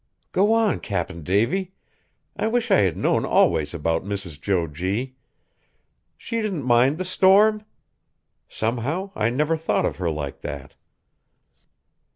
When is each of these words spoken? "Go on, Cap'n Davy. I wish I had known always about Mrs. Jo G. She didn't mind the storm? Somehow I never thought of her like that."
"Go 0.31 0.51
on, 0.51 0.79
Cap'n 0.79 1.21
Davy. 1.21 1.75
I 2.35 2.47
wish 2.47 2.71
I 2.71 2.79
had 2.79 2.97
known 2.97 3.23
always 3.23 3.71
about 3.71 4.03
Mrs. 4.03 4.41
Jo 4.41 4.65
G. 4.65 5.13
She 6.17 6.41
didn't 6.41 6.63
mind 6.65 6.97
the 6.97 7.05
storm? 7.05 7.63
Somehow 8.49 9.11
I 9.13 9.29
never 9.29 9.55
thought 9.55 9.85
of 9.85 9.97
her 9.97 10.09
like 10.09 10.41
that." 10.41 10.73